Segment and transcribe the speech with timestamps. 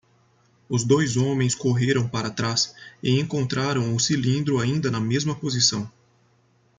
[0.67, 5.91] Os dois homens correram para trás e encontraram o cilindro ainda na mesma posição.